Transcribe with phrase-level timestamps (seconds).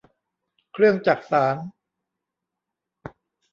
[0.73, 1.55] เครื่องจักสาน